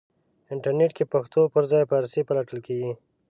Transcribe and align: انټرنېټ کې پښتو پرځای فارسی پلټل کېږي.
انټرنېټ 0.53 0.91
کې 0.97 1.05
پښتو 1.13 1.41
پرځای 1.55 1.83
فارسی 1.91 2.21
پلټل 2.29 2.59
کېږي. 2.67 2.91